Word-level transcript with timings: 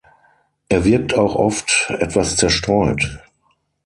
Er 0.67 0.83
wirkt 0.83 1.13
auch 1.13 1.35
oft 1.35 1.93
etwas 1.99 2.35
zerstreut. 2.35 3.19